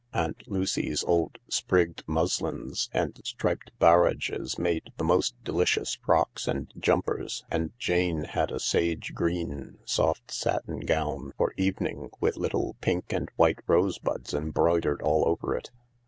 Aunt 0.13 0.41
Lucy's 0.47 1.03
old 1.03 1.37
sprigged 1.47 2.01
muslins 2.07 2.89
and 2.91 3.21
striped 3.23 3.69
bareges 3.77 4.57
made 4.57 4.91
the 4.97 5.03
most 5.03 5.35
delicious 5.43 5.99
frocks 6.03 6.47
and 6.47 6.73
jumpers, 6.79 7.45
and 7.51 7.71
Jane 7.77 8.23
had 8.23 8.51
a 8.51 8.59
sage 8.59 9.13
green, 9.13 9.77
soft 9.85 10.31
satin 10.31 10.79
gown 10.79 11.33
for 11.37 11.53
evening 11.55 12.09
with 12.19 12.35
little 12.35 12.77
pink 12.81 13.13
and 13.13 13.29
white 13.35 13.59
190 13.67 13.67
THE 13.67 13.71
LARK 13.73 13.83
rosebuds 14.23 14.33
embroidered 14.33 15.01
all 15.03 15.23
over 15.27 15.55
it. 15.55 15.69